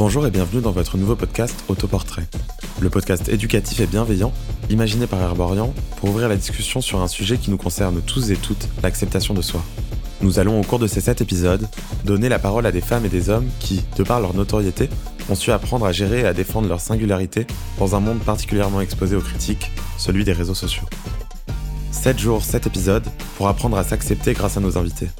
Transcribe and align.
Bonjour 0.00 0.26
et 0.26 0.30
bienvenue 0.30 0.62
dans 0.62 0.70
votre 0.70 0.96
nouveau 0.96 1.14
podcast 1.14 1.62
Autoportrait. 1.68 2.26
Le 2.80 2.88
podcast 2.88 3.28
éducatif 3.28 3.80
et 3.80 3.86
bienveillant, 3.86 4.32
imaginé 4.70 5.06
par 5.06 5.20
Herborian 5.20 5.74
pour 5.98 6.08
ouvrir 6.08 6.26
la 6.30 6.36
discussion 6.36 6.80
sur 6.80 7.02
un 7.02 7.06
sujet 7.06 7.36
qui 7.36 7.50
nous 7.50 7.58
concerne 7.58 8.00
tous 8.00 8.30
et 8.30 8.36
toutes, 8.36 8.66
l'acceptation 8.82 9.34
de 9.34 9.42
soi. 9.42 9.62
Nous 10.22 10.38
allons 10.38 10.58
au 10.58 10.64
cours 10.64 10.78
de 10.78 10.86
ces 10.86 11.02
7 11.02 11.20
épisodes 11.20 11.68
donner 12.06 12.30
la 12.30 12.38
parole 12.38 12.64
à 12.64 12.72
des 12.72 12.80
femmes 12.80 13.04
et 13.04 13.10
des 13.10 13.28
hommes 13.28 13.46
qui, 13.58 13.84
de 13.98 14.02
par 14.02 14.22
leur 14.22 14.32
notoriété, 14.32 14.88
ont 15.28 15.34
su 15.34 15.52
apprendre 15.52 15.84
à 15.84 15.92
gérer 15.92 16.20
et 16.20 16.26
à 16.26 16.32
défendre 16.32 16.66
leur 16.66 16.80
singularité 16.80 17.46
dans 17.78 17.94
un 17.94 18.00
monde 18.00 18.20
particulièrement 18.20 18.80
exposé 18.80 19.16
aux 19.16 19.20
critiques, 19.20 19.70
celui 19.98 20.24
des 20.24 20.32
réseaux 20.32 20.54
sociaux. 20.54 20.88
7 21.90 22.18
jours, 22.18 22.42
7 22.42 22.68
épisodes 22.68 23.06
pour 23.36 23.48
apprendre 23.48 23.76
à 23.76 23.84
s'accepter 23.84 24.32
grâce 24.32 24.56
à 24.56 24.60
nos 24.60 24.78
invités. 24.78 25.10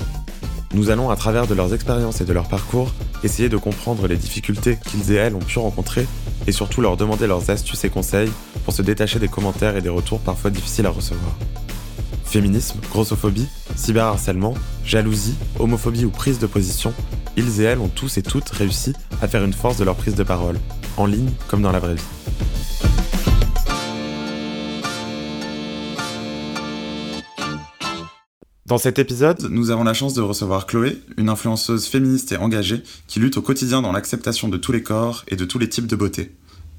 Nous 0.72 0.88
allons, 0.88 1.10
à 1.10 1.16
travers 1.16 1.46
de 1.46 1.52
leurs 1.52 1.74
expériences 1.74 2.22
et 2.22 2.24
de 2.24 2.32
leur 2.32 2.48
parcours, 2.48 2.90
essayer 3.24 3.48
de 3.48 3.56
comprendre 3.56 4.06
les 4.06 4.16
difficultés 4.16 4.78
qu'ils 4.90 5.12
et 5.12 5.16
elles 5.16 5.34
ont 5.34 5.40
pu 5.40 5.58
rencontrer 5.58 6.06
et 6.46 6.52
surtout 6.52 6.80
leur 6.80 6.96
demander 6.96 7.26
leurs 7.26 7.50
astuces 7.50 7.84
et 7.84 7.90
conseils 7.90 8.30
pour 8.64 8.74
se 8.74 8.82
détacher 8.82 9.18
des 9.18 9.28
commentaires 9.28 9.76
et 9.76 9.82
des 9.82 9.88
retours 9.88 10.20
parfois 10.20 10.50
difficiles 10.50 10.86
à 10.86 10.90
recevoir. 10.90 11.36
Féminisme, 12.24 12.78
grossophobie, 12.90 13.48
cyberharcèlement, 13.74 14.54
jalousie, 14.84 15.34
homophobie 15.58 16.04
ou 16.04 16.10
prise 16.10 16.38
de 16.38 16.46
position, 16.46 16.92
ils 17.36 17.60
et 17.60 17.64
elles 17.64 17.80
ont 17.80 17.88
tous 17.88 18.18
et 18.18 18.22
toutes 18.22 18.48
réussi 18.50 18.92
à 19.20 19.28
faire 19.28 19.44
une 19.44 19.52
force 19.52 19.78
de 19.78 19.84
leur 19.84 19.96
prise 19.96 20.14
de 20.14 20.22
parole, 20.22 20.58
en 20.96 21.06
ligne 21.06 21.30
comme 21.48 21.62
dans 21.62 21.72
la 21.72 21.80
vraie 21.80 21.94
vie. 21.94 22.49
Dans 28.70 28.78
cet 28.78 29.00
épisode, 29.00 29.48
nous 29.50 29.72
avons 29.72 29.82
la 29.82 29.94
chance 29.94 30.14
de 30.14 30.20
recevoir 30.20 30.64
Chloé, 30.64 31.02
une 31.16 31.28
influenceuse 31.28 31.86
féministe 31.86 32.30
et 32.30 32.36
engagée 32.36 32.84
qui 33.08 33.18
lutte 33.18 33.36
au 33.36 33.42
quotidien 33.42 33.82
dans 33.82 33.90
l'acceptation 33.90 34.48
de 34.48 34.56
tous 34.58 34.70
les 34.70 34.84
corps 34.84 35.24
et 35.26 35.34
de 35.34 35.44
tous 35.44 35.58
les 35.58 35.68
types 35.68 35.88
de 35.88 35.96
beauté. 35.96 36.30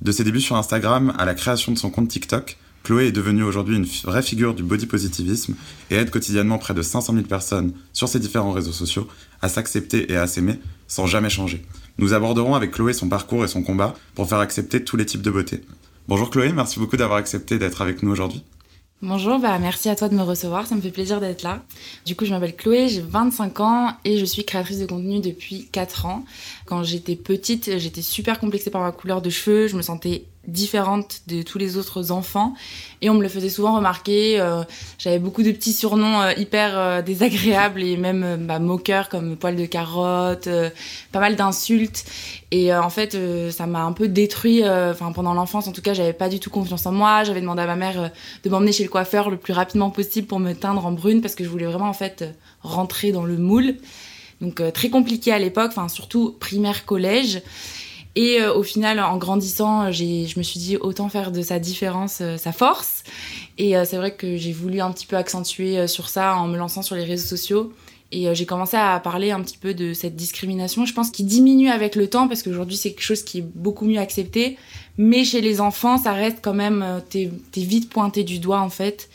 De 0.02 0.14
ses 0.14 0.24
débuts 0.24 0.40
sur 0.40 0.56
Instagram 0.56 1.14
à 1.18 1.26
la 1.26 1.34
création 1.34 1.74
de 1.74 1.78
son 1.78 1.90
compte 1.90 2.08
TikTok, 2.08 2.58
Chloé 2.86 3.08
est 3.08 3.12
devenue 3.12 3.44
aujourd'hui 3.44 3.76
une 3.76 3.84
vraie 4.06 4.24
figure 4.24 4.54
du 4.54 4.64
body 4.64 4.86
positivisme 4.86 5.56
et 5.90 5.96
aide 5.96 6.12
quotidiennement 6.12 6.60
près 6.60 6.74
de 6.74 6.82
500 6.82 7.12
000 7.12 7.26
personnes 7.26 7.74
sur 7.92 8.08
ses 8.08 8.20
différents 8.20 8.54
réseaux 8.54 8.72
sociaux 8.72 9.10
à 9.42 9.50
s'accepter 9.50 10.14
et 10.14 10.16
à 10.16 10.28
s'aimer 10.28 10.60
sans 10.88 11.08
jamais 11.08 11.30
changer. 11.30 11.62
Nous 11.98 12.14
aborderons 12.14 12.56
avec 12.56 12.72
Chloé 12.72 12.94
son 12.94 13.10
parcours 13.10 13.44
et 13.44 13.50
son 13.50 13.64
combat 13.64 13.96
pour 14.16 14.30
faire 14.30 14.40
accepter 14.40 14.82
tous 14.82 14.96
les 14.96 15.06
types 15.06 15.22
de 15.22 15.30
beauté. 15.30 15.62
Bonjour 16.08 16.30
Chloé, 16.30 16.54
merci 16.54 16.80
beaucoup 16.80 16.96
d'avoir 16.96 17.20
accepté 17.20 17.60
d'être 17.60 17.82
avec 17.82 18.02
nous 18.02 18.12
aujourd'hui. 18.12 18.46
Bonjour, 19.04 19.40
bah 19.40 19.58
merci 19.58 19.90
à 19.90 19.96
toi 19.96 20.10
de 20.10 20.14
me 20.14 20.22
recevoir, 20.22 20.68
ça 20.68 20.76
me 20.76 20.82
fait 20.82 20.92
plaisir 20.92 21.20
d'être 21.20 21.42
là. 21.42 21.64
Du 22.06 22.16
coup, 22.16 22.24
je 22.24 22.30
m'appelle 22.30 22.56
Chloé, 22.56 22.88
j'ai 22.88 23.02
25 23.02 23.60
ans 23.60 23.94
et 24.06 24.20
je 24.20 24.26
suis 24.26 24.46
créatrice 24.46 24.78
de 24.78 24.86
contenu 24.86 25.20
depuis 25.20 25.68
4 25.72 26.06
ans. 26.06 26.24
Quand 26.68 26.84
j'étais 26.84 27.16
petite, 27.16 27.80
j'étais 27.80 28.04
super 28.04 28.40
complexée 28.40 28.70
par 28.70 28.84
ma 28.84 28.92
couleur 28.92 29.24
de 29.24 29.32
cheveux, 29.32 29.66
je 29.66 29.76
me 29.76 29.82
sentais 29.82 30.26
différente 30.48 31.22
de 31.28 31.44
tous 31.44 31.58
les 31.58 31.78
autres 31.78 32.12
enfants. 32.12 32.56
Et 33.02 33.10
on 33.10 33.14
me 33.14 33.22
le 33.22 33.30
faisait 33.30 33.50
souvent 33.50 33.76
remarquer 33.76 34.40
euh, 34.40 34.64
j'avais 34.98 35.20
beaucoup 35.20 35.44
de 35.44 35.52
petits 35.52 35.74
surnoms 35.74 36.22
euh, 36.22 36.34
hyper 36.36 36.78
euh, 36.78 37.02
désagréables 37.02 37.84
et 37.84 37.96
même 37.96 38.46
bah, 38.48 38.60
moqueurs 38.60 39.10
comme 39.10 39.38
poil 39.38 39.56
de 39.56 39.66
carotte 39.66 40.50
pas 41.12 41.20
mal 41.20 41.36
d'insultes. 41.36 42.06
Et 42.52 42.74
en 42.74 42.90
fait 42.90 43.18
ça 43.52 43.66
m'a 43.68 43.84
un 43.84 43.94
peu 43.94 44.08
détruit 44.08 44.64
enfin 44.64 45.12
pendant 45.12 45.34
l'enfance. 45.34 45.68
En 45.68 45.72
tout 45.72 45.82
cas 45.82 45.94
j'avais 45.94 46.14
pas 46.14 46.28
du 46.28 46.40
tout 46.40 46.50
confiance 46.50 46.86
en 46.86 46.92
moi. 46.92 47.24
J'avais 47.24 47.42
demandé 47.42 47.62
à 47.62 47.68
ma 47.68 47.76
mère 47.76 48.12
de 48.44 48.50
m'emmener 48.50 48.72
chez 48.72 48.84
le 48.84 48.90
coiffeur 48.90 49.30
le 49.30 49.38
plus 49.38 49.54
rapidement 49.54 49.90
possible 49.90 50.28
pour 50.28 50.40
me 50.40 50.54
teindre 50.54 50.86
en 50.86 50.92
brune 50.92 51.22
parce 51.22 51.36
que 51.36 51.44
je 51.44 51.50
voulais 51.50 51.66
vraiment 51.66 51.90
en 51.90 51.94
fait 51.94 52.26
rentrer 52.62 53.12
dans 53.12 53.24
le 53.24 53.38
moule. 53.38 53.76
Donc 54.42 54.62
très 54.74 54.90
compliqué 54.90 55.32
à 55.32 55.40
l'époque 55.40 55.70
enfin 55.70 55.88
surtout 55.88 56.36
primaire 56.40 56.84
collège 56.86 57.42
et 58.16 58.42
euh, 58.42 58.54
au 58.54 58.64
final, 58.64 59.00
en 59.00 59.18
grandissant, 59.18 59.92
je 59.92 60.38
me 60.38 60.44
suis 60.44 60.60
dit 60.60 60.78
autant 60.78 61.08
faire 61.10 61.32
de 61.32 61.42
sa 61.42 61.60
différence 61.60 62.20
euh, 62.22 62.38
sa 62.38 62.52
force. 62.52 63.04
Et 63.58 63.78
euh, 63.78 63.86
c'est 63.86 63.98
vrai 63.98 64.14
que 64.14 64.36
j'ai 64.36 64.52
voulu 64.52 64.82
un 64.82 64.92
petit 64.92 65.06
peu 65.06 65.16
accentuer 65.16 65.88
sur 65.88 66.10
ça 66.10 66.36
en 66.36 66.48
me 66.48 66.58
lançant 66.58 66.82
sur 66.82 66.96
les 66.96 67.04
réseaux 67.04 67.28
sociaux. 67.28 67.72
Et 68.14 68.36
j'ai 68.36 68.46
commencé 68.46 68.76
à 68.76 69.00
parler 69.00 69.32
un 69.32 69.40
petit 69.40 69.58
peu 69.58 69.74
de 69.74 69.94
cette 69.94 70.18
discrimination. 70.18 70.86
Je 70.86 70.94
pense 70.94 71.12
qu'il 71.12 71.26
diminue 71.26 71.70
avec 71.70 71.96
le 71.96 72.10
temps 72.10 72.28
parce 72.28 72.44
qu'aujourd'hui 72.44 72.76
c'est 72.76 72.90
quelque 72.90 73.06
chose 73.06 73.24
qui 73.24 73.38
est 73.38 73.46
beaucoup 73.56 73.86
mieux 73.86 74.00
accepté. 74.02 74.58
Mais 74.98 75.24
chez 75.24 75.40
les 75.40 75.62
enfants, 75.62 75.98
ça 75.98 76.12
reste 76.12 76.40
quand 76.42 76.54
même, 76.54 77.02
t'es 77.10 77.32
es 77.56 77.62
vite 77.62 77.90
pointé 77.90 78.26
du 78.26 78.40
doigt 78.40 78.60
en 78.60 78.70
fait. 78.70 79.10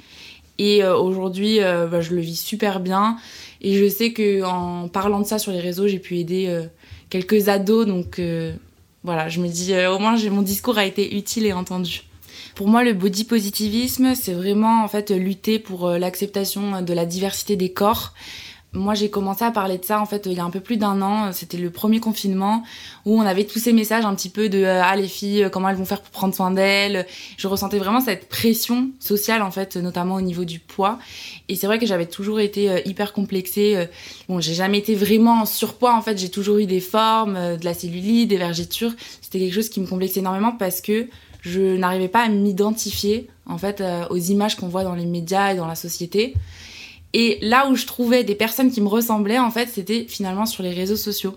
Et 0.57 0.83
aujourd'hui, 0.83 1.59
bah, 1.59 2.01
je 2.01 2.15
le 2.15 2.23
vis 2.23 2.41
super 2.41 2.81
bien. 2.81 3.19
Et 3.61 3.75
je 3.75 3.87
sais 3.87 4.15
que 4.15 4.43
en 4.43 4.89
parlant 4.89 5.21
de 5.21 5.27
ça 5.27 5.39
sur 5.39 5.53
les 5.53 5.61
réseaux, 5.61 5.87
j'ai 5.87 5.99
pu 5.99 6.17
aider 6.17 6.59
quelques 7.11 7.51
ados. 7.51 7.87
Donc 7.87 8.19
voilà, 9.06 9.28
je 9.28 9.41
me 9.41 9.47
dis 9.47 9.72
euh, 9.72 9.93
au 9.93 10.00
moins 10.00 10.17
mon 10.31 10.43
discours 10.43 10.78
a 10.78 10.84
été 10.84 11.17
utile 11.17 11.47
et 11.47 11.53
entendu. 11.53 12.03
Pour 12.56 12.67
moi, 12.67 12.83
le 12.83 12.93
body 12.93 13.25
positivisme, 13.25 14.17
c'est 14.17 14.33
vraiment 14.33 14.83
en 14.83 14.89
fait 14.89 15.11
lutter 15.11 15.61
pour 15.61 15.87
euh, 15.87 15.99
l'acceptation 15.99 16.83
de 16.83 16.93
la 16.93 17.06
diversité 17.06 17.55
des 17.55 17.72
corps 17.72 18.15
moi, 18.77 18.95
j'ai 18.95 19.11
commencé 19.11 19.45
à 19.45 19.51
parler 19.51 19.79
de 19.79 19.85
ça 19.85 20.01
en 20.01 20.07
fait 20.07 20.27
il 20.27 20.35
y 20.35 20.41
a 20.41 20.45
un 20.45 20.51
peu 20.51 20.61
plus 20.61 20.77
d'un 20.77 21.01
an. 21.03 21.33
C'était 21.33 21.57
le 21.57 21.71
premier 21.71 21.99
confinement 21.99 22.63
où 23.05 23.19
on 23.19 23.23
avait 23.23 23.45
tous 23.45 23.59
ces 23.59 23.73
messages 23.73 24.05
un 24.05 24.15
petit 24.15 24.29
peu 24.29 24.49
de 24.49 24.63
euh, 24.63 24.83
ah 24.83 24.95
les 24.97 25.09
filles 25.09 25.45
euh, 25.45 25.49
comment 25.49 25.69
elles 25.69 25.77
vont 25.77 25.85
faire 25.85 26.03
pour 26.03 26.11
prendre 26.11 26.35
soin 26.35 26.51
d'elles? 26.51 27.07
Je 27.37 27.49
ressentais 27.49 27.79
vraiment 27.79 28.01
cette 28.01 28.29
pression 28.29 28.91
sociale 29.01 29.43
en 29.43 29.51
fait, 29.51 29.77
notamment 29.77 30.15
au 30.17 30.21
niveau 30.21 30.45
du 30.45 30.59
poids. 30.59 30.99
Et 31.49 31.57
c'est 31.57 31.67
vrai 31.67 31.79
que 31.79 31.87
j'avais 31.87 32.07
toujours 32.07 32.39
été 32.39 32.71
euh, 32.71 32.81
hyper 32.85 33.13
complexée. 33.13 33.89
Bon, 34.29 34.41
j'ai 34.41 34.55
jamais 34.55 34.79
été 34.79 34.95
vraiment 34.95 35.41
en 35.41 35.47
surpoids 35.47 35.95
en 35.95 36.03
fait. 36.03 36.19
J'ai 36.19 36.31
toujours 36.31 36.59
eu 36.59 36.67
des 36.67 36.81
formes, 36.81 37.57
de 37.57 37.65
la 37.65 37.75
cellulite, 37.75 38.29
des 38.29 38.37
vergetures. 38.37 38.93
C'était 39.23 39.39
quelque 39.39 39.55
chose 39.55 39.69
qui 39.69 39.81
me 39.81 39.87
complexait 39.87 40.21
énormément 40.21 40.53
parce 40.53 40.81
que 40.81 41.09
je 41.41 41.77
n'arrivais 41.77 42.09
pas 42.09 42.23
à 42.23 42.29
m'identifier 42.29 43.29
en 43.47 43.59
fait 43.59 43.83
aux 44.11 44.17
images 44.17 44.57
qu'on 44.57 44.69
voit 44.69 44.85
dans 44.85 44.95
les 44.95 45.07
médias 45.07 45.53
et 45.53 45.57
dans 45.57 45.67
la 45.67 45.77
société. 45.77 46.35
Et 47.19 47.38
là 47.41 47.66
où 47.71 47.77
je 47.77 47.87
trouvais 47.87 48.25
des 48.25 48.34
personnes 48.34 48.71
qui 48.71 48.82
me 48.82 48.88
ressemblaient, 48.88 49.38
en 49.38 49.50
fait, 49.50 49.71
c'était 49.72 50.04
finalement 50.06 50.44
sur 50.44 50.62
les 50.62 50.75
réseaux 50.75 50.97
sociaux. 50.97 51.34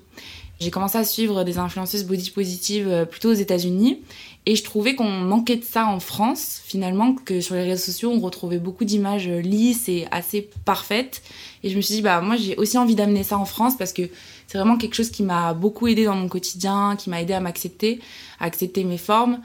J'ai 0.60 0.72
commencé 0.72 0.98
à 0.98 1.06
suivre 1.06 1.46
des 1.46 1.58
influenceuses 1.58 2.04
body 2.04 2.32
positives 2.32 2.90
euh, 2.90 3.06
plutôt 3.06 3.30
aux 3.30 3.34
États-Unis 3.34 4.02
et 4.46 4.58
je 4.58 4.64
trouvais 4.66 4.94
qu'on 4.94 5.10
manquait 5.10 5.56
de 5.56 5.64
ça 5.64 5.88
en 5.88 6.02
France, 6.02 6.62
finalement, 6.66 7.16
que 7.16 7.40
sur 7.40 7.56
les 7.56 7.64
réseaux 7.64 7.86
sociaux, 7.86 8.12
on 8.12 8.20
retrouvait 8.20 8.58
beaucoup 8.58 8.84
d'images 8.84 9.30
lisses 9.30 9.88
et 9.88 10.06
assez 10.12 10.50
parfaites. 10.66 11.22
Et 11.64 11.70
je 11.70 11.78
me 11.78 11.82
suis 11.82 11.96
dit, 11.96 12.02
bah, 12.02 12.20
moi, 12.20 12.36
j'ai 12.36 12.58
aussi 12.58 12.78
envie 12.78 12.96
d'amener 12.96 13.24
ça 13.24 13.38
en 13.38 13.46
France 13.46 13.78
parce 13.78 13.94
que 13.94 14.02
c'est 14.48 14.58
vraiment 14.58 14.78
quelque 14.78 14.96
chose 14.96 15.12
qui 15.12 15.24
m'a 15.24 15.54
beaucoup 15.54 15.88
aidé 15.88 16.04
dans 16.04 16.16
mon 16.16 16.28
quotidien, 16.28 16.98
qui 16.98 17.10
m'a 17.10 17.22
aidé 17.22 17.32
à 17.32 17.40
m'accepter, 17.40 18.02
à 18.42 18.46
accepter 18.46 18.84
mes 18.84 18.98
formes. 18.98 19.40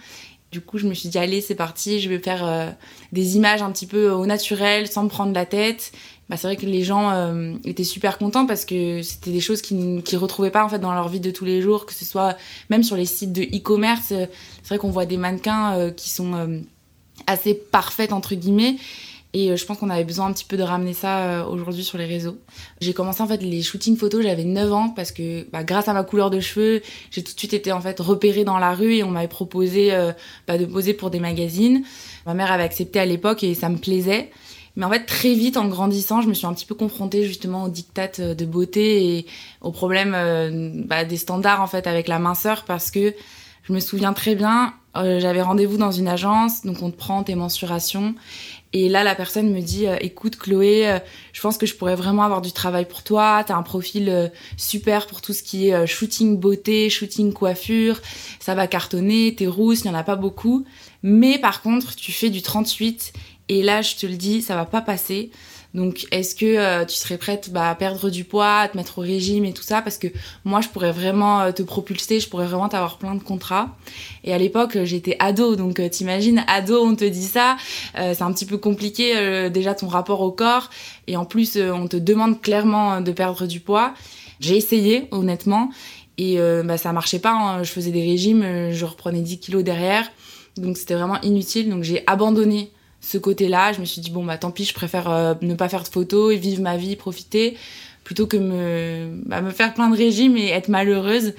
Du 0.50 0.60
coup, 0.60 0.78
je 0.78 0.86
me 0.86 0.94
suis 0.94 1.08
dit, 1.08 1.18
allez, 1.18 1.40
c'est 1.40 1.56
parti, 1.56 2.00
je 2.00 2.08
vais 2.08 2.20
faire 2.20 2.44
euh, 2.44 2.70
des 3.12 3.36
images 3.36 3.60
un 3.62 3.70
petit 3.72 3.86
peu 3.86 4.10
au 4.10 4.24
naturel, 4.24 4.88
sans 4.88 5.04
me 5.04 5.08
prendre 5.08 5.32
la 5.32 5.46
tête 5.46 5.92
bah, 6.28 6.36
c'est 6.36 6.46
vrai 6.46 6.56
que 6.56 6.64
les 6.64 6.82
gens 6.82 7.10
euh, 7.10 7.54
étaient 7.64 7.84
super 7.84 8.16
contents 8.16 8.46
parce 8.46 8.64
que 8.64 9.02
c'était 9.02 9.30
des 9.30 9.40
choses 9.40 9.60
qu'ils 9.60 9.96
ne 9.96 10.16
retrouvaient 10.16 10.50
pas 10.50 10.64
en 10.64 10.68
fait 10.68 10.78
dans 10.78 10.94
leur 10.94 11.08
vie 11.08 11.20
de 11.20 11.30
tous 11.30 11.44
les 11.44 11.60
jours, 11.60 11.84
que 11.84 11.92
ce 11.92 12.04
soit 12.04 12.36
même 12.70 12.82
sur 12.82 12.96
les 12.96 13.04
sites 13.04 13.32
de 13.32 13.42
e-commerce. 13.42 14.12
Euh, 14.12 14.26
c'est 14.62 14.70
vrai 14.70 14.78
qu'on 14.78 14.90
voit 14.90 15.06
des 15.06 15.18
mannequins 15.18 15.74
euh, 15.74 15.90
qui 15.90 16.08
sont 16.08 16.62
assez 17.26 17.54
parfaites 17.54 18.12
entre 18.12 18.34
guillemets. 18.34 18.76
Et 19.36 19.56
je 19.56 19.66
pense 19.66 19.78
qu'on 19.78 19.90
avait 19.90 20.04
besoin 20.04 20.26
un 20.26 20.32
petit 20.32 20.44
peu 20.44 20.56
de 20.56 20.62
ramener 20.62 20.94
ça 20.94 21.48
aujourd'hui 21.48 21.82
sur 21.82 21.98
les 21.98 22.04
réseaux. 22.04 22.38
J'ai 22.80 22.92
commencé 22.92 23.20
en 23.20 23.26
fait 23.26 23.42
les 23.42 23.62
shootings 23.62 23.96
photos, 23.96 24.22
j'avais 24.22 24.44
9 24.44 24.72
ans 24.72 24.88
parce 24.90 25.10
que 25.10 25.44
bah, 25.50 25.64
grâce 25.64 25.88
à 25.88 25.92
ma 25.92 26.04
couleur 26.04 26.30
de 26.30 26.38
cheveux, 26.38 26.82
j'ai 27.10 27.24
tout 27.24 27.34
de 27.34 27.38
suite 27.38 27.52
été 27.52 27.72
en 27.72 27.80
fait 27.80 27.98
repérée 27.98 28.44
dans 28.44 28.58
la 28.58 28.72
rue 28.74 28.94
et 28.94 29.02
on 29.02 29.10
m'avait 29.10 29.26
proposé 29.26 29.90
bah, 30.46 30.56
de 30.56 30.64
poser 30.66 30.94
pour 30.94 31.10
des 31.10 31.18
magazines. 31.18 31.82
Ma 32.26 32.34
mère 32.34 32.52
avait 32.52 32.62
accepté 32.62 33.00
à 33.00 33.06
l'époque 33.06 33.42
et 33.42 33.54
ça 33.54 33.68
me 33.68 33.76
plaisait. 33.76 34.30
Mais 34.76 34.84
en 34.84 34.90
fait, 34.90 35.06
très 35.06 35.34
vite, 35.34 35.56
en 35.56 35.68
grandissant, 35.68 36.20
je 36.20 36.28
me 36.28 36.34
suis 36.34 36.46
un 36.46 36.52
petit 36.52 36.66
peu 36.66 36.74
confrontée 36.74 37.24
justement 37.24 37.64
aux 37.64 37.68
dictates 37.68 38.20
euh, 38.20 38.34
de 38.34 38.44
beauté 38.44 39.18
et 39.18 39.26
aux 39.60 39.70
problèmes 39.70 40.14
euh, 40.14 40.70
bah, 40.84 41.04
des 41.04 41.16
standards 41.16 41.60
en 41.60 41.66
fait 41.66 41.86
avec 41.86 42.08
la 42.08 42.18
minceur 42.18 42.64
parce 42.64 42.90
que 42.90 43.14
je 43.62 43.72
me 43.72 43.80
souviens 43.80 44.12
très 44.12 44.34
bien, 44.34 44.74
euh, 44.96 45.20
j'avais 45.20 45.40
rendez-vous 45.40 45.78
dans 45.78 45.92
une 45.92 46.08
agence, 46.08 46.62
donc 46.62 46.82
on 46.82 46.90
te 46.90 46.96
prend 46.96 47.22
tes 47.22 47.34
mensurations. 47.34 48.14
Et 48.74 48.88
là, 48.88 49.04
la 49.04 49.14
personne 49.14 49.52
me 49.52 49.60
dit, 49.60 49.86
écoute 50.00 50.36
Chloé, 50.36 50.98
je 51.32 51.40
pense 51.40 51.58
que 51.58 51.64
je 51.64 51.76
pourrais 51.76 51.94
vraiment 51.94 52.24
avoir 52.24 52.42
du 52.42 52.50
travail 52.50 52.88
pour 52.88 53.04
toi. 53.04 53.44
T'as 53.46 53.54
un 53.54 53.62
profil 53.62 54.32
super 54.56 55.06
pour 55.06 55.20
tout 55.20 55.32
ce 55.32 55.44
qui 55.44 55.68
est 55.68 55.86
shooting 55.86 56.40
beauté, 56.40 56.90
shooting 56.90 57.32
coiffure. 57.32 58.00
Ça 58.40 58.56
va 58.56 58.66
cartonner, 58.66 59.32
t'es 59.36 59.46
rousse, 59.46 59.82
il 59.84 59.90
n'y 59.90 59.94
en 59.94 59.98
a 59.98 60.02
pas 60.02 60.16
beaucoup. 60.16 60.64
Mais 61.04 61.38
par 61.38 61.62
contre, 61.62 61.94
tu 61.94 62.10
fais 62.10 62.30
du 62.30 62.42
38 62.42 63.12
et 63.48 63.62
là, 63.62 63.82
je 63.82 63.96
te 63.96 64.06
le 64.06 64.16
dis, 64.16 64.42
ça 64.42 64.54
va 64.54 64.64
pas 64.64 64.80
passer. 64.80 65.30
Donc, 65.74 66.06
est-ce 66.12 66.36
que 66.36 66.46
euh, 66.46 66.84
tu 66.84 66.94
serais 66.94 67.18
prête 67.18 67.50
bah, 67.50 67.68
à 67.68 67.74
perdre 67.74 68.08
du 68.08 68.22
poids, 68.22 68.60
à 68.60 68.68
te 68.68 68.76
mettre 68.76 69.00
au 69.00 69.02
régime 69.02 69.44
et 69.44 69.52
tout 69.52 69.64
ça? 69.64 69.82
Parce 69.82 69.98
que 69.98 70.06
moi, 70.44 70.60
je 70.60 70.68
pourrais 70.68 70.92
vraiment 70.92 71.40
euh, 71.40 71.50
te 71.52 71.64
propulser, 71.64 72.20
je 72.20 72.28
pourrais 72.28 72.46
vraiment 72.46 72.68
t'avoir 72.68 72.96
plein 72.96 73.16
de 73.16 73.22
contrats. 73.22 73.76
Et 74.22 74.32
à 74.32 74.38
l'époque, 74.38 74.78
j'étais 74.84 75.16
ado, 75.18 75.56
donc 75.56 75.80
euh, 75.80 75.88
t'imagines, 75.88 76.44
ado, 76.46 76.80
on 76.80 76.94
te 76.94 77.04
dit 77.04 77.26
ça. 77.26 77.56
c'est 77.94 78.22
un 78.22 78.32
petit 78.32 78.46
peu 78.46 78.56
compliqué 78.56 79.50
déjà 79.50 79.74
ton 79.74 79.88
rapport 79.88 80.20
au 80.20 80.30
corps. 80.30 80.70
Et 81.08 81.16
en 81.16 81.24
plus, 81.24 81.58
on 81.58 81.88
te 81.88 81.96
demande 81.96 82.40
clairement 82.40 83.00
de 83.00 83.10
perdre 83.10 83.46
du 83.46 83.58
poids. 83.58 83.94
J'ai 84.38 84.56
essayé, 84.56 85.08
honnêtement. 85.10 85.70
Et 86.18 86.38
bah, 86.64 86.78
ça 86.78 86.92
marchait 86.92 87.18
pas. 87.18 87.32
Hein. 87.32 87.62
Je 87.64 87.70
faisais 87.70 87.90
des 87.90 88.04
régimes, 88.04 88.70
je 88.70 88.84
reprenais 88.84 89.20
10 89.20 89.40
kilos 89.40 89.64
derrière. 89.64 90.10
Donc 90.56 90.76
c'était 90.76 90.94
vraiment 90.94 91.20
inutile. 91.22 91.68
Donc 91.68 91.82
j'ai 91.82 92.04
abandonné 92.06 92.70
ce 93.04 93.18
côté-là. 93.18 93.72
Je 93.72 93.80
me 93.80 93.84
suis 93.84 94.00
dit, 94.00 94.10
bon, 94.10 94.24
bah 94.24 94.38
tant 94.38 94.50
pis, 94.50 94.64
je 94.64 94.74
préfère 94.74 95.36
ne 95.40 95.54
pas 95.54 95.68
faire 95.68 95.82
de 95.82 95.88
photos 95.88 96.34
et 96.34 96.36
vivre 96.36 96.62
ma 96.62 96.76
vie, 96.76 96.96
profiter 96.96 97.56
plutôt 98.04 98.26
que 98.26 98.36
me, 98.36 99.08
bah, 99.24 99.40
me 99.40 99.50
faire 99.50 99.74
plein 99.74 99.88
de 99.88 99.96
régimes 99.96 100.36
et 100.36 100.48
être 100.48 100.68
malheureuse. 100.68 101.32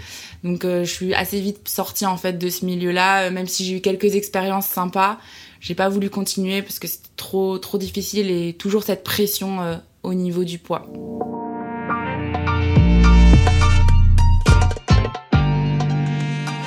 Donc 0.44 0.66
euh, 0.66 0.84
je 0.84 0.92
suis 0.92 1.14
assez 1.14 1.40
vite 1.40 1.70
sortie 1.70 2.06
en 2.06 2.18
fait 2.18 2.34
de 2.34 2.50
ce 2.50 2.66
milieu-là, 2.66 3.28
euh, 3.28 3.32
même 3.32 3.48
si 3.48 3.64
j'ai 3.66 3.78
eu 3.78 3.82
quelques 3.82 4.16
expériences 4.16 4.68
sympas. 4.68 5.20
J'ai 5.62 5.76
pas 5.76 5.90
voulu 5.90 6.10
continuer 6.10 6.62
parce 6.62 6.80
que 6.80 6.88
c'était 6.88 7.10
trop 7.16 7.58
trop 7.60 7.78
difficile 7.78 8.30
et 8.30 8.54
toujours 8.54 8.84
cette 8.84 9.04
pression 9.04 9.62
euh, 9.62 9.76
au 10.04 10.14
niveau 10.14 10.44
du 10.44 10.60
poids. 10.60 10.88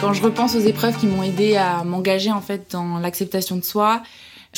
Quand 0.00 0.12
je 0.12 0.22
repense 0.22 0.54
aux 0.54 0.60
épreuves 0.60 0.96
qui 0.96 1.08
m'ont 1.08 1.24
aidé 1.24 1.56
à 1.56 1.82
m'engager 1.82 2.30
en 2.30 2.40
fait 2.40 2.70
dans 2.70 2.98
l'acceptation 2.98 3.56
de 3.56 3.64
soi, 3.64 4.02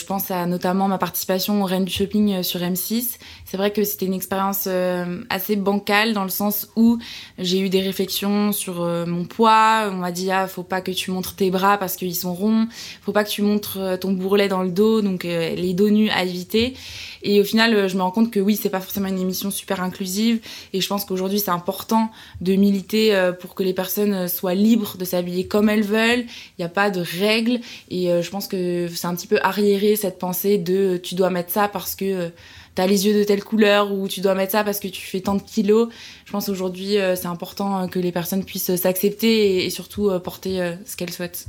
je 0.00 0.06
pense 0.06 0.30
à 0.30 0.46
notamment 0.46 0.88
ma 0.88 0.96
participation 0.96 1.62
au 1.62 1.66
Rennes 1.66 1.84
du 1.84 1.92
Shopping 1.92 2.32
euh, 2.32 2.42
sur 2.42 2.60
M6. 2.60 3.18
C'est 3.44 3.56
vrai 3.58 3.70
que 3.70 3.84
c'était 3.84 4.06
une 4.06 4.14
expérience 4.14 4.64
euh, 4.66 5.22
assez 5.28 5.56
bancale 5.56 6.14
dans 6.14 6.22
le 6.22 6.30
sens 6.30 6.68
où 6.74 6.98
j'ai 7.38 7.60
eu 7.60 7.68
des 7.68 7.82
réflexions 7.82 8.52
sur 8.52 8.80
euh, 8.80 9.04
mon 9.04 9.24
poids. 9.24 9.90
On 9.92 9.96
m'a 9.96 10.10
dit 10.10 10.30
ah 10.30 10.48
faut 10.48 10.62
pas 10.62 10.80
que 10.80 10.90
tu 10.90 11.10
montres 11.10 11.36
tes 11.36 11.50
bras 11.50 11.76
parce 11.76 11.96
qu'ils 11.96 12.14
sont 12.14 12.32
ronds, 12.32 12.66
faut 13.02 13.12
pas 13.12 13.24
que 13.24 13.28
tu 13.28 13.42
montres 13.42 13.98
ton 14.00 14.12
bourrelet 14.12 14.48
dans 14.48 14.62
le 14.62 14.70
dos, 14.70 15.02
donc 15.02 15.24
les 15.24 15.74
dos 15.74 15.90
nus 15.90 16.08
à 16.10 16.24
éviter. 16.24 16.74
Et 17.22 17.40
au 17.40 17.44
final, 17.44 17.88
je 17.88 17.96
me 17.96 18.02
rends 18.02 18.10
compte 18.10 18.30
que 18.30 18.40
oui, 18.40 18.56
c'est 18.56 18.70
pas 18.70 18.80
forcément 18.80 19.08
une 19.08 19.18
émission 19.18 19.50
super 19.50 19.82
inclusive. 19.82 20.40
Et 20.72 20.80
je 20.80 20.88
pense 20.88 21.04
qu'aujourd'hui, 21.04 21.38
c'est 21.38 21.50
important 21.50 22.10
de 22.40 22.54
militer 22.54 23.30
pour 23.40 23.54
que 23.54 23.62
les 23.62 23.74
personnes 23.74 24.26
soient 24.26 24.54
libres 24.54 24.96
de 24.96 25.04
s'habiller 25.04 25.46
comme 25.46 25.68
elles 25.68 25.82
veulent. 25.82 26.20
Il 26.20 26.60
n'y 26.60 26.64
a 26.64 26.70
pas 26.70 26.90
de 26.90 27.02
règles. 27.20 27.60
Et 27.90 28.06
je 28.22 28.30
pense 28.30 28.48
que 28.48 28.88
c'est 28.88 29.06
un 29.06 29.14
petit 29.14 29.26
peu 29.26 29.38
arriéré 29.42 29.89
cette 29.96 30.18
pensée 30.18 30.58
de 30.58 30.98
tu 31.02 31.14
dois 31.14 31.30
mettre 31.30 31.50
ça 31.50 31.68
parce 31.68 31.94
que 31.94 32.30
tu 32.74 32.82
as 32.82 32.86
les 32.86 33.06
yeux 33.06 33.18
de 33.18 33.24
telle 33.24 33.44
couleur 33.44 33.92
ou 33.92 34.08
tu 34.08 34.20
dois 34.20 34.34
mettre 34.34 34.52
ça 34.52 34.64
parce 34.64 34.80
que 34.80 34.88
tu 34.88 35.02
fais 35.02 35.20
tant 35.20 35.34
de 35.34 35.42
kilos. 35.42 35.88
Je 36.24 36.32
pense 36.32 36.48
aujourd'hui, 36.48 36.96
c'est 37.16 37.26
important 37.26 37.88
que 37.88 37.98
les 37.98 38.12
personnes 38.12 38.44
puissent 38.44 38.74
s'accepter 38.76 39.64
et, 39.64 39.70
surtout 39.70 40.10
porter 40.20 40.74
ce 40.86 40.96
qu'elles 40.96 41.12
souhaitent. 41.12 41.48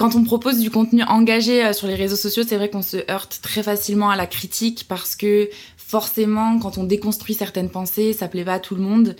Quand 0.00 0.14
on 0.14 0.24
propose 0.24 0.60
du 0.60 0.70
contenu 0.70 1.02
engagé 1.02 1.62
euh, 1.62 1.74
sur 1.74 1.86
les 1.86 1.94
réseaux 1.94 2.16
sociaux, 2.16 2.42
c'est 2.48 2.56
vrai 2.56 2.70
qu'on 2.70 2.80
se 2.80 2.96
heurte 3.10 3.40
très 3.42 3.62
facilement 3.62 4.08
à 4.08 4.16
la 4.16 4.26
critique 4.26 4.86
parce 4.88 5.14
que 5.14 5.50
forcément, 5.76 6.58
quand 6.58 6.78
on 6.78 6.84
déconstruit 6.84 7.34
certaines 7.34 7.68
pensées, 7.68 8.14
ça 8.14 8.26
plaît 8.26 8.46
pas 8.46 8.54
à 8.54 8.58
tout 8.60 8.74
le 8.74 8.80
monde. 8.80 9.14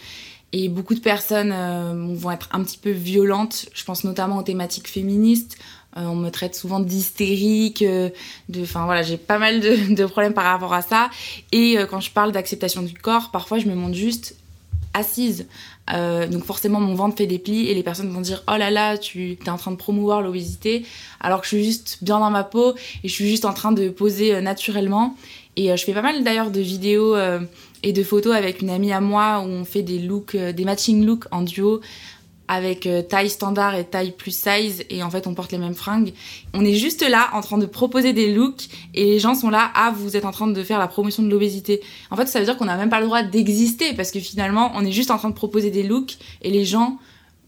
Et 0.53 0.71
beaucoup 0.71 0.95
de 0.95 1.01
personnes 1.01 1.53
euh, 1.53 2.15
vont 2.15 2.31
être 2.31 2.49
un 2.53 2.65
petit 2.65 2.79
peu 2.79 2.93
violentes. 2.93 3.69
Je 3.75 3.85
pense 3.85 4.05
notamment 4.05 4.39
aux 4.39 4.43
thématiques 4.43 4.89
féministes. 4.89 5.59
Euh, 5.97 6.05
on 6.05 6.15
me 6.15 6.31
traite 6.31 6.55
souvent 6.55 6.81
d'hystérique, 6.81 7.83
de, 7.83 8.13
enfin 8.63 8.85
voilà, 8.85 9.03
j'ai 9.03 9.17
pas 9.17 9.39
mal 9.39 9.61
de, 9.61 10.07
problèmes 10.07 10.35
par 10.35 10.45
rapport 10.45 10.75
à 10.75 10.83
ça. 10.83 11.11
Et 11.53 11.77
quand 11.91 12.01
je 12.01 12.11
parle 12.11 12.33
d'acceptation 12.33 12.83
du 12.83 12.95
corps, 12.95 13.31
parfois 13.31 13.59
je 13.59 13.67
me 13.67 13.75
montre 13.75 13.97
juste 13.97 14.37
assise. 14.95 15.47
Euh, 15.93 16.27
donc 16.27 16.45
forcément 16.45 16.81
mon 16.81 16.95
ventre 16.95 17.17
fait 17.17 17.27
des 17.27 17.39
plis 17.39 17.67
et 17.69 17.75
les 17.75 17.83
personnes 17.83 18.11
vont 18.11 18.21
dire 18.21 18.45
oh 18.49 18.57
là 18.57 18.71
là 18.71 18.97
tu 18.97 19.33
es 19.45 19.51
en 19.51 19.57
train 19.57 19.73
de 19.73 19.77
promouvoir 19.77 20.23
l'obésité 20.23 20.85
alors 21.21 21.41
que 21.41 21.47
je 21.49 21.57
suis 21.57 21.65
juste 21.65 21.99
bien 22.03 22.21
dans 22.21 22.31
ma 22.31 22.45
peau 22.45 22.75
et 23.03 23.09
je 23.09 23.13
suis 23.13 23.29
juste 23.29 23.45
en 23.45 23.53
train 23.53 23.73
de 23.73 23.89
poser 23.89 24.35
euh, 24.35 24.41
naturellement 24.41 25.17
et 25.57 25.73
euh, 25.73 25.77
je 25.77 25.85
fais 25.85 25.93
pas 25.93 26.03
mal 26.03 26.23
d'ailleurs 26.23 26.53
de 26.53 26.61
vidéos 26.61 27.17
et 27.83 27.93
de 27.93 28.03
photos 28.05 28.37
avec 28.37 28.63
une 28.63 28.71
amie 28.71 28.93
à 28.93 29.01
moi 29.01 29.41
où 29.41 29.49
on 29.49 29.65
fait 29.65 29.83
des 29.83 29.99
looks 29.99 30.37
des 30.37 30.65
matching 30.65 31.05
looks 31.05 31.25
en 31.33 31.43
duo 31.43 31.81
avec 32.51 32.87
euh, 32.87 33.01
taille 33.01 33.31
standard 33.31 33.77
et 33.77 33.85
taille 33.85 34.11
plus 34.11 34.37
size 34.37 34.85
et 34.91 35.05
en 35.05 35.11
fait 35.11 35.29
on 35.29 35.35
porte 35.35 35.53
les 35.53 35.59
mêmes 35.59 35.77
fringues. 35.77 36.13
On 36.53 36.65
est 36.65 36.75
juste 36.75 37.09
là 37.09 37.31
en 37.33 37.43
train 37.43 37.59
de 37.59 37.65
proposer 37.65 38.13
des 38.13 38.35
looks 38.35 38.69
et 38.93 39.05
les 39.05 39.21
gens 39.21 39.37
sont 39.37 39.51
là 39.51 39.71
ah 39.77 39.95
vous 39.97 40.17
êtes 40.17 40.25
en 40.25 40.33
train 40.33 40.49
de 40.49 40.63
faire 40.65 40.81
la 40.81 40.89
promotion 40.89 41.23
de 41.23 41.29
l'obésité. 41.31 41.81
En 42.11 42.17
fait 42.17 42.27
ça 42.27 42.41
veut 42.41 42.45
dire 42.45 42.57
qu'on 42.59 42.65
n'a 42.65 42.77
même 42.77 42.91
pas 42.91 42.99
le 42.99 43.07
droit 43.07 43.23
d'exister 43.23 43.95
parce 43.95 44.11
que 44.11 44.19
finalement 44.19 44.73
on 44.75 44.85
est 44.85 44.91
juste 44.91 45.13
en 45.13 45.17
train 45.17 45.31
de 45.31 45.35
proposer 45.35 45.71
des 45.71 45.85
looks 45.85 46.17
et 46.43 46.51
les 46.51 46.65
gens 46.65 46.99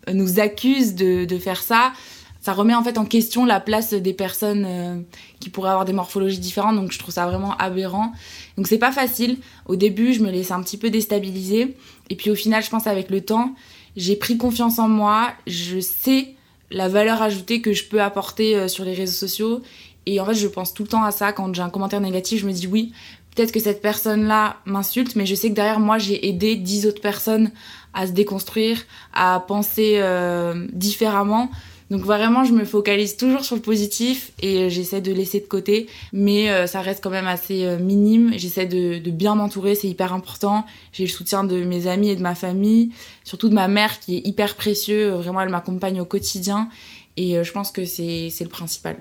euh, 0.09 0.13
nous 0.13 0.39
accusent 0.39 0.95
de, 0.95 1.39
faire 1.39 1.61
ça. 1.61 1.93
Ça 2.41 2.53
remet 2.53 2.75
en 2.75 2.85
fait 2.85 2.97
en 2.97 3.05
question 3.05 3.45
la 3.45 3.59
place 3.59 3.95
des 3.95 4.15
personnes 4.15 4.65
euh, 4.65 5.01
qui 5.41 5.51
pourraient 5.51 5.71
avoir 5.71 5.85
des 5.85 5.93
morphologies 5.93 6.39
différentes 6.39 6.77
donc 6.77 6.93
je 6.93 7.01
trouve 7.01 7.13
ça 7.15 7.27
vraiment 7.27 7.57
aberrant. 7.57 8.13
Donc 8.57 8.69
c'est 8.69 8.79
pas 8.79 8.93
facile. 8.93 9.39
Au 9.67 9.75
début 9.75 10.13
je 10.13 10.23
me 10.23 10.31
laissais 10.31 10.53
un 10.53 10.63
petit 10.63 10.77
peu 10.77 10.91
déstabiliser 10.91 11.77
et 12.09 12.15
puis 12.15 12.31
au 12.31 12.37
final 12.37 12.63
je 12.63 12.71
pense 12.71 12.87
avec 12.87 13.11
le 13.11 13.21
temps 13.21 13.57
j'ai 13.97 14.17
pris 14.17 14.37
confiance 14.37 14.79
en 14.79 14.89
moi, 14.89 15.33
je 15.47 15.81
sais 15.81 16.35
la 16.71 16.89
valeur 16.89 17.21
ajoutée 17.23 17.61
que 17.61 17.73
je 17.73 17.85
peux 17.85 18.01
apporter 18.01 18.57
euh, 18.57 18.69
sur 18.69 18.85
les 18.85 18.95
réseaux 18.95 19.13
sociaux. 19.13 19.61
Et 20.07 20.21
en 20.21 20.25
fait, 20.25 20.35
je 20.35 20.49
pense 20.49 20.75
tout 20.75 20.83
le 20.83 20.89
temps 20.89 21.05
à 21.05 21.11
ça. 21.11 21.33
Quand 21.33 21.55
j'ai 21.55 21.63
un 21.63 21.71
commentaire 21.71 22.01
négatif, 22.01 22.41
je 22.41 22.47
me 22.47 22.53
dis 22.53 22.67
oui, 22.67 22.93
peut-être 23.35 23.53
que 23.53 23.61
cette 23.61 23.83
personne-là 23.83 24.57
m'insulte, 24.65 25.15
mais 25.17 25.27
je 25.27 25.35
sais 25.35 25.51
que 25.51 25.55
derrière 25.55 25.81
moi, 25.81 25.99
j'ai 25.99 26.27
aidé 26.27 26.57
dix 26.57 26.87
autres 26.87 27.01
personnes 27.01 27.51
à 27.95 28.07
se 28.07 28.13
déconstruire, 28.13 28.83
à 29.13 29.45
penser 29.47 29.97
euh, 29.99 30.67
différemment. 30.73 31.51
Donc 31.91 32.03
vraiment, 32.03 32.45
je 32.45 32.53
me 32.53 32.65
focalise 32.65 33.17
toujours 33.17 33.45
sur 33.45 33.57
le 33.57 33.63
positif 33.63 34.33
et 34.41 34.71
j'essaie 34.71 35.01
de 35.01 35.13
laisser 35.13 35.41
de 35.41 35.47
côté, 35.47 35.89
mais 36.13 36.51
euh, 36.51 36.67
ça 36.67 36.81
reste 36.81 37.03
quand 37.03 37.11
même 37.11 37.27
assez 37.27 37.65
euh, 37.65 37.79
minime. 37.79 38.33
J'essaie 38.37 38.67
de, 38.67 38.99
bien 39.11 39.35
m'entourer, 39.35 39.75
c'est 39.75 39.89
hyper 39.89 40.13
important. 40.13 40.65
J'ai 40.93 41.05
le 41.05 41.11
soutien 41.11 41.45
de 41.45 41.63
mes 41.65 41.87
amis 41.87 42.11
et 42.11 42.17
de 42.17 42.23
ma 42.23 42.35
famille, 42.35 42.91
surtout 43.25 43.49
de 43.49 43.55
ma 43.55 43.69
mère 43.69 44.01
qui 44.01 44.17
est 44.17 44.27
hyper 44.27 44.57
précieux. 44.57 45.11
Vraiment, 45.11 45.41
elle 45.41 45.51
m'accompagne 45.51 46.01
au 46.01 46.07
quotidien 46.07 46.69
et 47.17 47.37
euh, 47.37 47.45
je 47.45 47.53
pense 47.53 47.71
que 47.71 47.85
c'est 47.85 48.33
le 48.41 48.49
principal. 48.49 48.97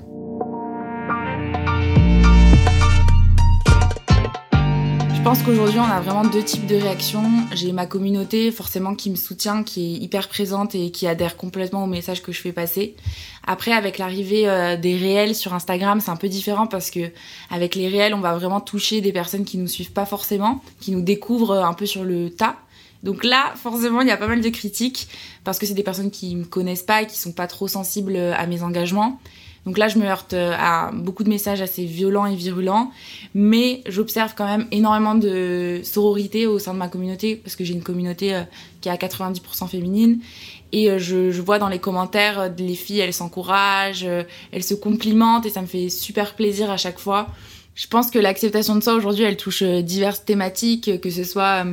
Je 5.22 5.26
pense 5.26 5.44
qu'aujourd'hui, 5.44 5.80
on 5.80 5.84
a 5.84 6.02
vraiment 6.02 6.24
deux 6.24 6.42
types 6.42 6.66
de 6.66 6.76
réactions. 6.76 7.22
J'ai 7.54 7.74
ma 7.74 7.86
communauté, 7.86 8.50
forcément, 8.50 8.96
qui 8.96 9.12
me 9.12 9.16
soutient, 9.16 9.62
qui 9.62 9.94
est 9.94 9.98
hyper 10.00 10.28
présente 10.28 10.74
et 10.74 10.90
qui 10.90 11.06
adhère 11.06 11.38
complètement 11.38 11.84
au 11.84 11.88
message 11.88 12.24
que 12.24 12.32
je 12.32 12.42
fais 12.42 12.52
passer. 12.52 12.96
Après, 13.46 13.72
avec 13.72 14.00
l'arrivée 14.00 14.50
euh, 14.50 14.78
des 14.78 14.98
réels 14.98 15.36
sur 15.36 15.54
Instagram, 15.54 16.02
c'est 16.02 16.10
un 16.10 16.16
peu 16.16 16.28
différent 16.28 16.66
parce 16.66 16.90
que 16.90 17.12
avec 17.52 17.75
les 17.75 17.88
réels, 17.88 18.16
on 18.16 18.20
va 18.20 18.34
vraiment 18.34 18.62
toucher 18.62 19.00
des 19.00 19.12
personnes 19.12 19.46
qui 19.46 19.60
nous 19.60 19.68
suivent 19.68 19.92
pas 19.92 20.08
forcément, 20.08 20.63
qui 20.80 20.90
nous 20.90 21.04
découvrent 21.04 21.54
un 21.54 21.74
peu 21.74 21.86
sur 21.86 22.04
le 22.04 22.32
tas. 22.32 22.56
Donc 23.04 23.24
là, 23.24 23.54
forcément, 23.58 24.01
il 24.01 24.08
y 24.08 24.12
a 24.12 24.18
pas 24.18 24.28
mal 24.28 24.42
de 24.42 24.50
critiques 24.50 25.08
parce 25.44 25.60
que 25.60 25.68
c'est 25.68 25.75
des 25.75 25.84
personnes 25.84 26.10
qui 26.10 26.36
me 26.36 26.46
connaissent 26.46 26.82
pas 26.82 27.04
et 27.04 27.06
qui 27.06 27.20
sont 27.20 27.32
pas 27.32 27.46
trop 27.46 27.68
sensibles 27.68 28.18
à 28.18 28.48
mes 28.48 28.63
engagements. 28.63 29.20
Donc 29.65 29.77
là, 29.77 29.88
je 29.88 30.00
me 30.00 30.06
heurte 30.06 30.34
euh, 30.34 30.53
à 30.58 30.91
beaucoup 30.91 31.24
de 31.24 31.30
messages 31.30 31.62
assez 31.62 31.86
violents 31.86 32.25
et 32.25 32.36
virulents, 32.36 32.91
mais 33.36 33.82
j'observe 33.88 34.34
quand 34.36 34.46
même 34.46 34.68
énormément 34.72 35.13
de 35.13 35.82
sororité 35.84 36.48
au 36.48 36.58
sein 36.58 36.74
de 36.74 36.80
ma 36.80 36.88
communauté, 36.88 37.36
parce 37.36 37.56
que 37.56 37.63
j'ai 37.63 37.74
une 37.74 37.84
communauté 37.84 38.34
euh, 38.34 38.41
qui 38.82 38.89
est 38.89 38.91
à 38.91 38.96
90% 38.96 39.68
féminine. 39.68 40.20
Et 40.72 40.89
euh, 40.89 40.98
je, 40.98 41.41
vois 41.41 41.60
dans 41.60 41.70
les 41.70 41.77
commentaires, 41.77 42.51
les 42.58 42.75
filles, 42.75 43.01
elles 43.01 43.13
s'encouragent, 43.13 44.08
elles 44.51 44.63
se 44.63 44.74
complimentent, 44.74 45.46
et 45.46 45.51
ça 45.51 45.62
me 45.62 45.68
fait 45.68 45.89
super 45.89 46.36
plaisir 46.36 46.72
à 46.72 46.77
chaque 46.77 47.00
fois. 47.00 47.27
Je 47.75 47.88
pense 47.88 48.10
que 48.10 48.20
l'acceptation 48.20 48.75
de 48.75 48.82
soi 48.82 48.96
aujourd'hui, 48.96 49.25
elle 49.25 49.38
touche 49.38 49.63
diverses 49.63 50.25
thématiques, 50.25 51.00
que 51.01 51.10
ce 51.10 51.24
soit 51.24 51.65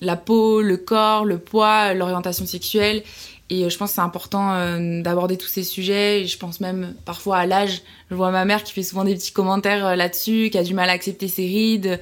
la 0.00 0.16
peau, 0.16 0.60
le 0.60 0.76
corps, 0.76 1.24
le 1.24 1.38
poids, 1.38 1.94
l'orientation 1.94 2.44
sexuelle. 2.44 3.02
Et 3.48 3.64
euh, 3.64 3.68
je 3.68 3.78
pense 3.78 3.90
que 3.90 3.94
c'est 3.96 4.00
important 4.00 4.54
euh, 4.54 5.02
d'aborder 5.02 5.36
tous 5.36 5.48
ces 5.48 5.62
sujets. 5.62 6.22
Et 6.22 6.26
je 6.26 6.38
pense 6.38 6.60
même 6.60 6.94
parfois 7.04 7.38
à 7.38 7.46
l'âge. 7.46 7.82
Je 8.10 8.14
vois 8.14 8.30
ma 8.30 8.44
mère 8.44 8.64
qui 8.64 8.72
fait 8.72 8.82
souvent 8.82 9.04
des 9.04 9.14
petits 9.14 9.32
commentaires 9.32 9.86
euh, 9.86 9.96
là-dessus, 9.96 10.50
qui 10.50 10.58
a 10.58 10.64
du 10.64 10.74
mal 10.74 10.88
à 10.88 10.92
accepter 10.92 11.28
ses 11.28 11.46
rides. 11.46 12.00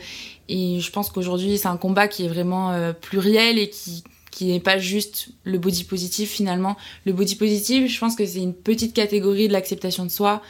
Et 0.48 0.80
je 0.80 0.90
pense 0.90 1.10
qu'aujourd'hui, 1.10 1.58
c'est 1.58 1.68
un 1.68 1.76
combat 1.76 2.08
qui 2.08 2.24
est 2.24 2.28
vraiment 2.28 2.92
pluriel 3.00 3.58
et 3.58 3.70
qui, 3.70 4.04
qui 4.30 4.52
n'est 4.52 4.60
pas 4.60 4.76
juste 4.76 5.28
le 5.44 5.56
body 5.56 5.84
positif 5.84 6.30
finalement. 6.30 6.76
Le 7.06 7.14
body 7.14 7.36
positif, 7.36 7.90
je 7.90 7.98
pense 7.98 8.14
que 8.14 8.26
c'est 8.26 8.42
une 8.42 8.52
petite 8.52 8.92
catégorie 8.92 9.48
de 9.48 9.54
l'acceptation 9.54 10.04
de 10.04 10.10
soi. 10.10 10.42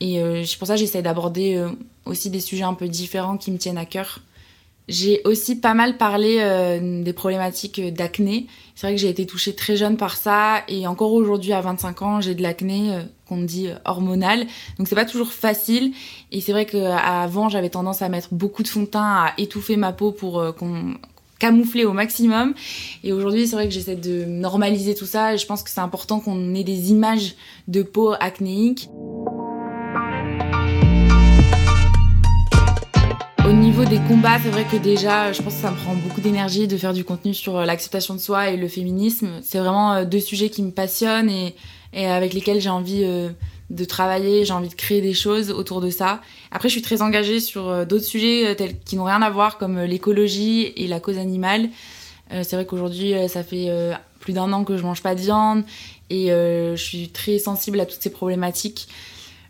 Et 0.00 0.20
c'est 0.44 0.58
pour 0.58 0.66
ça 0.66 0.74
que 0.74 0.80
j'essaie 0.80 1.00
d'aborder 1.00 1.64
aussi 2.06 2.28
des 2.28 2.40
sujets 2.40 2.64
un 2.64 2.74
peu 2.74 2.88
différents 2.88 3.36
qui 3.36 3.52
me 3.52 3.58
tiennent 3.58 3.78
à 3.78 3.84
cœur. 3.84 4.18
J'ai 4.88 5.20
aussi 5.24 5.56
pas 5.56 5.74
mal 5.74 5.96
parlé 5.96 6.38
euh, 6.40 7.02
des 7.02 7.12
problématiques 7.12 7.80
d'acné. 7.92 8.46
C'est 8.76 8.86
vrai 8.86 8.94
que 8.94 9.00
j'ai 9.00 9.08
été 9.08 9.26
touchée 9.26 9.54
très 9.54 9.76
jeune 9.76 9.96
par 9.96 10.16
ça 10.16 10.62
et 10.68 10.86
encore 10.86 11.12
aujourd'hui 11.12 11.52
à 11.52 11.60
25 11.60 12.02
ans, 12.02 12.20
j'ai 12.20 12.36
de 12.36 12.42
l'acné 12.42 12.94
euh, 12.94 13.02
qu'on 13.28 13.38
dit 13.38 13.68
euh, 13.68 13.74
hormonal. 13.84 14.46
Donc 14.78 14.86
c'est 14.86 14.94
pas 14.94 15.04
toujours 15.04 15.32
facile 15.32 15.92
et 16.30 16.40
c'est 16.40 16.52
vrai 16.52 16.66
qu'avant 16.66 17.48
j'avais 17.48 17.70
tendance 17.70 18.00
à 18.02 18.08
mettre 18.08 18.28
beaucoup 18.32 18.62
de 18.62 18.68
fond 18.68 18.82
de 18.82 18.86
teint, 18.86 19.02
à 19.02 19.32
étouffer 19.38 19.76
ma 19.76 19.92
peau 19.92 20.12
pour 20.12 20.54
qu'on 20.56 20.94
camoufler 21.38 21.84
au 21.84 21.92
maximum. 21.92 22.54
Et 23.04 23.12
aujourd'hui, 23.12 23.46
c'est 23.46 23.56
vrai 23.56 23.68
que 23.68 23.74
j'essaie 23.74 23.96
de 23.96 24.24
normaliser 24.24 24.94
tout 24.94 25.04
ça 25.04 25.36
je 25.36 25.44
pense 25.44 25.62
que 25.62 25.68
c'est 25.68 25.80
important 25.80 26.20
qu'on 26.20 26.54
ait 26.54 26.64
des 26.64 26.92
images 26.92 27.34
de 27.68 27.82
peau 27.82 28.14
acnéique. 28.18 28.88
Des 33.84 34.00
combats, 34.08 34.38
c'est 34.42 34.48
vrai 34.48 34.64
que 34.64 34.76
déjà, 34.76 35.32
je 35.32 35.42
pense 35.42 35.54
que 35.54 35.60
ça 35.60 35.70
me 35.70 35.76
prend 35.76 35.94
beaucoup 35.94 36.20
d'énergie 36.20 36.66
de 36.66 36.76
faire 36.76 36.94
du 36.94 37.04
contenu 37.04 37.34
sur 37.34 37.60
l'acceptation 37.60 38.14
de 38.14 38.20
soi 38.20 38.50
et 38.50 38.56
le 38.56 38.68
féminisme. 38.68 39.28
C'est 39.42 39.58
vraiment 39.58 40.04
deux 40.04 40.20
sujets 40.20 40.48
qui 40.48 40.62
me 40.62 40.70
passionnent 40.70 41.28
et, 41.28 41.54
et 41.92 42.06
avec 42.06 42.32
lesquels 42.32 42.60
j'ai 42.60 42.70
envie 42.70 43.04
de 43.70 43.84
travailler, 43.84 44.44
j'ai 44.44 44.52
envie 44.52 44.68
de 44.68 44.74
créer 44.74 45.00
des 45.00 45.14
choses 45.14 45.50
autour 45.50 45.80
de 45.80 45.90
ça. 45.90 46.20
Après, 46.50 46.68
je 46.68 46.74
suis 46.74 46.82
très 46.82 47.02
engagée 47.02 47.40
sur 47.40 47.68
euh, 47.68 47.84
d'autres 47.84 48.04
sujets 48.04 48.46
euh, 48.46 48.54
tels 48.54 48.78
qui 48.78 48.96
n'ont 48.96 49.04
rien 49.04 49.22
à 49.22 49.30
voir, 49.30 49.58
comme 49.58 49.78
euh, 49.78 49.86
l'écologie 49.86 50.72
et 50.76 50.86
la 50.86 51.00
cause 51.00 51.18
animale. 51.18 51.68
c'est 52.30 52.52
vrai 52.52 52.66
qu'aujourd'hui, 52.66 53.14
ça 53.28 53.44
fait 53.44 53.70
plus 54.18 54.32
d'un 54.32 54.52
an 54.52 54.64
que 54.64 54.76
je 54.76 54.82
mange 54.82 55.00
pas 55.00 55.14
de 55.14 55.20
viande 55.20 55.62
et 56.10 56.26
je 56.28 56.74
suis 56.76 57.08
très 57.10 57.38
sensible 57.38 57.78
à 57.78 57.86
toutes 57.86 58.02
ces 58.02 58.10
problématiques. 58.10 58.88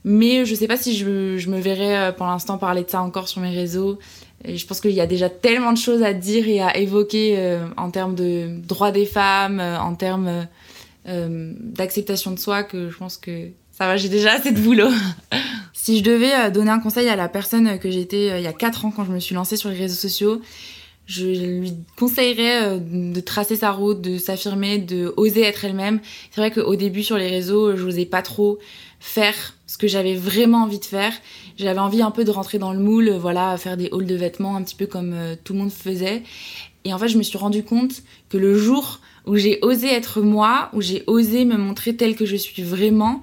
Mais 0.09 0.47
je 0.47 0.55
sais 0.55 0.69
pas 0.69 0.77
si 0.77 0.97
je, 0.97 1.05
me 1.51 1.59
verrais 1.59 2.15
pour 2.17 2.27
l'instant 2.27 2.57
parler 2.57 2.85
de 2.85 2.91
ça 2.91 3.03
encore 3.03 3.29
sur 3.29 3.43
mes 3.43 3.55
réseaux. 3.55 3.99
Je 4.47 4.65
pense 4.65 4.81
qu'il 4.81 4.93
y 4.93 5.01
a 5.01 5.07
déjà 5.07 5.29
tellement 5.29 5.73
de 5.73 5.79
choses 5.79 6.03
à 6.03 6.15
dire 6.15 6.49
et 6.49 6.63
à 6.63 6.77
évoquer 6.77 7.59
en 7.77 7.91
termes 7.91 8.15
de 8.15 8.49
droits 8.61 8.93
des 8.93 9.05
femmes, 9.05 9.61
en 9.61 9.97
termes 9.97 10.47
d'acceptation 11.05 12.31
de 12.31 12.39
soi 12.39 12.63
que 12.63 12.89
je 12.89 12.97
pense 12.97 13.17
que 13.17 13.49
ça 13.77 13.87
va, 13.87 13.97
j'ai 13.97 14.09
déjà 14.09 14.33
assez 14.33 14.53
de 14.53 14.61
boulot. 14.61 14.89
si 15.87 15.99
je 15.99 16.03
devais 16.03 16.35
euh, 16.35 16.51
donner 16.51 16.71
un 16.71 16.81
conseil 16.81 17.09
à 17.09 17.15
la 17.15 17.29
personne 17.29 17.79
que 17.79 17.91
j'étais 17.91 18.31
euh, 18.31 18.39
il 18.39 18.45
y 18.45 18.49
a 18.49 18.53
4 18.53 18.87
ans 18.87 18.91
quand 18.91 19.05
je 19.05 19.13
me 19.13 19.21
suis 19.21 19.35
lancée 19.35 19.57
sur 19.57 19.69
les 19.69 19.77
réseaux 19.77 19.95
sociaux, 19.95 20.41
je 21.07 21.27
lui 21.27 21.75
conseillerais 21.97 22.65
euh, 22.65 22.79
de 22.79 23.21
tracer 23.21 23.57
sa 23.57 23.71
route, 23.71 24.01
de 24.01 24.19
s'affirmer, 24.19 24.79
de 24.79 25.15
oser 25.17 25.43
être 25.43 25.65
elle-même. 25.65 26.01
C'est 26.31 26.41
vrai 26.41 26.51
qu'au 26.51 26.77
début 26.77 27.03
sur 27.03 27.17
les 27.17 27.29
réseaux, 27.29 27.77
je 27.77 27.85
n'osais 27.85 28.07
pas 28.07 28.23
trop 28.23 28.59
faire 28.99 29.55
ce 29.67 29.79
que 29.79 29.87
j'avais 29.87 30.15
vraiment 30.15 30.65
envie 30.65 30.79
de 30.79 30.85
faire. 30.85 31.13
J'avais 31.57 31.79
envie 31.79 32.03
un 32.03 32.11
peu 32.11 32.25
de 32.25 32.31
rentrer 32.31 32.59
dans 32.59 32.73
le 32.73 32.79
moule, 32.79 33.11
voilà, 33.11 33.57
faire 33.57 33.77
des 33.77 33.89
halls 33.93 34.07
de 34.07 34.15
vêtements 34.15 34.57
un 34.57 34.63
petit 34.63 34.75
peu 34.75 34.87
comme 34.87 35.15
tout 35.45 35.53
le 35.53 35.61
monde 35.61 35.73
faisait. 35.73 36.23
Et 36.85 36.93
en 36.93 36.99
fait, 36.99 37.09
je 37.09 37.19
me 37.19 37.23
suis 37.23 37.39
rendu 37.39 37.65
compte 37.65 38.03
que 38.29 38.37
le 38.37 38.57
jour 38.57 39.01
où 39.27 39.37
j'ai 39.37 39.59
osé 39.63 39.89
être 39.89 40.21
moi, 40.21 40.71
où 40.73 40.81
j'ai 40.81 41.03
osé 41.07 41.45
me 41.45 41.57
montrer 41.57 41.97
telle 41.97 42.15
que 42.15 42.25
je 42.25 42.37
suis 42.37 42.63
vraiment, 42.63 43.23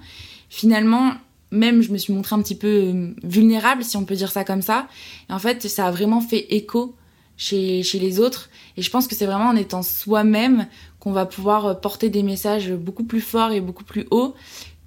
finalement, 0.50 1.13
même 1.52 1.82
je 1.82 1.92
me 1.92 1.98
suis 1.98 2.12
montrée 2.12 2.36
un 2.36 2.42
petit 2.42 2.56
peu 2.56 2.68
euh, 2.68 3.13
vulnérable, 3.24 3.84
si 3.84 3.96
on 3.96 4.04
peut 4.04 4.16
dire 4.16 4.32
ça 4.32 4.44
comme 4.44 4.62
ça. 4.62 4.88
Et 5.30 5.34
en 5.34 5.40
fait, 5.40 5.68
ça 5.70 5.88
a 5.88 5.92
vraiment 5.92 6.20
fait 6.20 6.46
écho 6.50 6.96
chez, 7.38 7.84
les 7.94 8.20
autres. 8.20 8.50
Et 8.78 8.82
je 8.82 8.90
pense 8.90 9.08
que 9.08 9.16
c'est 9.16 9.25
vraiment 9.25 9.50
en 9.50 9.56
étant 9.56 9.82
soi-même 9.82 10.68
qu'on 11.00 11.12
va 11.12 11.25
pouvoir 11.25 11.66
euh, 11.66 11.74
porter 11.74 12.10
des 12.10 12.24
messages 12.24 12.72
beaucoup 12.72 13.04
plus 13.04 13.22
forts 13.22 13.52
et 13.52 13.62
beaucoup 13.62 13.84
plus 13.84 14.06
hauts 14.12 14.34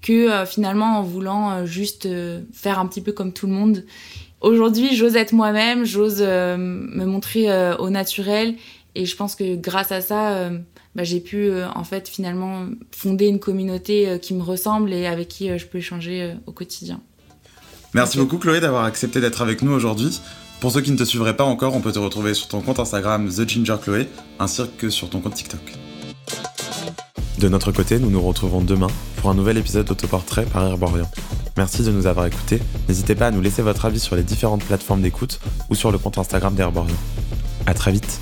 que 0.03 0.31
euh, 0.31 0.47
finalement 0.47 0.99
en 0.99 1.03
voulant 1.03 1.67
juste 1.67 2.09
faire 2.53 2.79
un 2.79 2.87
petit 2.87 3.01
peu 3.01 3.13
comme 3.13 3.33
tout 3.33 3.47
le 3.47 3.53
monde. 3.53 3.85
Aujourd'hui, 4.41 4.95
j'ose 4.95 5.17
être 5.17 5.33
moi-même, 5.33 5.85
j'ose 5.85 6.21
me 6.21 7.05
montrer 7.05 7.49
au 7.79 7.91
naturel 7.91 8.55
et 8.95 9.07
je 9.07 9.17
pense 9.17 9.35
que 9.35 9.57
grâce 9.57 9.93
à 9.93 10.01
ça, 10.01 10.51
bah, 10.97 11.05
j'ai 11.05 11.21
pu 11.21 11.51
euh, 11.51 11.69
en 11.75 11.85
fait 11.85 12.09
finalement 12.09 12.67
fonder 12.91 13.27
une 13.27 13.39
communauté 13.39 14.09
euh, 14.09 14.17
qui 14.17 14.33
me 14.33 14.43
ressemble 14.43 14.95
et 14.95 15.07
avec 15.07 15.29
qui 15.29 15.51
euh, 15.51 15.59
je 15.59 15.67
peux 15.67 15.77
échanger 15.77 16.35
au 16.47 16.53
quotidien. 16.53 17.03
Merci 17.93 18.17
beaucoup 18.17 18.39
Chloé 18.39 18.61
d'avoir 18.61 18.85
accepté 18.85 19.21
d'être 19.21 19.43
avec 19.43 19.61
nous 19.61 19.73
aujourd'hui. 19.73 20.19
Pour 20.61 20.73
ceux 20.73 20.81
qui 20.81 20.91
ne 20.91 20.97
te 20.97 21.05
suivraient 21.05 21.37
pas 21.37 21.45
encore, 21.45 21.75
on 21.75 21.81
peut 21.81 21.93
te 21.93 21.99
retrouver 21.99 22.35
sur 22.35 22.49
ton 22.49 22.61
compte 22.61 22.81
Instagram 22.81 23.29
The 23.29 23.49
Ginger 23.49 23.77
ainsi 24.39 24.63
que 24.79 24.91
sur 24.91 25.11
ton 25.11 25.21
compte 25.21 25.35
TikTok. 25.35 25.61
De 27.39 27.49
notre 27.49 27.71
côté, 27.71 27.99
nous 27.99 28.11
nous 28.11 28.23
retrouvons 28.23 28.63
demain 28.63 28.89
pour 29.17 29.31
un 29.31 29.35
nouvel 29.35 29.59
épisode 29.59 29.87
d'autoportrait 29.87 30.47
par 30.47 30.65
Herborian. 30.65 31.09
Merci 31.59 31.83
de 31.83 31.91
nous 31.91 32.07
avoir 32.07 32.27
écoutés. 32.27 32.61
N'hésitez 32.89 33.15
pas 33.15 33.27
à 33.27 33.31
nous 33.31 33.43
laisser 33.43 33.61
votre 33.61 33.85
avis 33.85 34.01
sur 34.01 34.17
les 34.17 34.23
différentes 34.23 34.65
plateformes 34.65 35.03
d'écoute 35.03 35.41
ou 35.69 35.75
sur 35.75 35.93
le 35.93 35.99
compte 35.99 36.17
Instagram 36.17 36.55
d'Herborian. 36.55 36.97
À 37.67 37.75
très 37.75 37.93
vite. 37.93 38.21